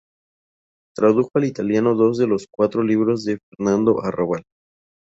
Tradujo 0.95 1.29
al 1.35 1.43
italiano 1.43 1.93
dos 1.93 2.17
de 2.17 2.25
los 2.25 2.47
cuatro 2.49 2.81
libros 2.81 3.23
de 3.23 3.37
Fernando 3.51 4.01
Arrabal. 4.03 4.41